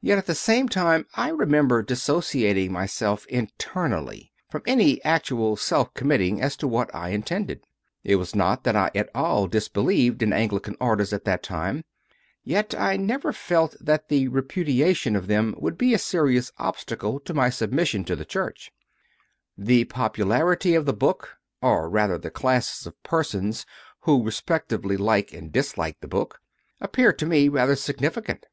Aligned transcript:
Yet 0.00 0.16
at 0.16 0.24
the 0.24 0.34
same 0.34 0.70
time 0.70 1.04
I 1.16 1.28
remember 1.28 1.82
dis 1.82 2.00
sociating 2.02 2.70
myself 2.70 3.26
internally 3.26 4.32
from 4.50 4.62
any 4.66 5.04
actual 5.04 5.54
self 5.54 5.92
CONFESSIONS 5.92 5.92
OF 5.92 5.92
A 5.92 6.00
CONVERT 6.00 6.20
81 6.46 6.46
committing 6.46 6.46
as 6.46 6.56
to 6.56 6.66
what 6.66 6.94
I 6.94 7.08
intended; 7.10 7.66
it 8.02 8.16
was 8.16 8.34
not 8.34 8.64
that 8.64 8.74
I 8.74 8.90
at 8.94 9.10
all 9.14 9.48
disbelieved 9.48 10.22
in 10.22 10.32
Anglican 10.32 10.76
Orders 10.80 11.12
at 11.12 11.26
that 11.26 11.42
time, 11.42 11.84
yet 12.42 12.74
I 12.74 12.96
never 12.96 13.34
felt 13.34 13.76
that 13.78 14.08
the 14.08 14.28
repudiation 14.28 15.14
of 15.14 15.26
them 15.26 15.54
would 15.58 15.76
be 15.76 15.92
a 15.92 15.98
serious 15.98 16.50
obstacle 16.56 17.20
to 17.20 17.34
my 17.34 17.50
submission 17.50 18.02
to 18.06 18.16
the 18.16 18.24
Church. 18.24 18.72
J 19.58 19.64
2. 19.64 19.64
The 19.66 19.84
popularity 19.84 20.74
of 20.74 20.86
the 20.86 20.94
book 20.94 21.36
or 21.60 21.90
rather, 21.90 22.16
the 22.16 22.30
classes 22.30 22.86
of 22.86 23.02
persons 23.02 23.66
who, 24.04 24.24
respectively, 24.24 24.96
like 24.96 25.34
and 25.34 25.52
dislike 25.52 26.00
the 26.00 26.08
book 26.08 26.40
appears 26.80 27.16
to 27.18 27.26
me 27.26 27.50
rather 27.50 27.76
significant. 27.76 28.46